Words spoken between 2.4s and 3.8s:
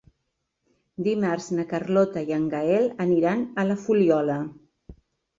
Gaël aniran a la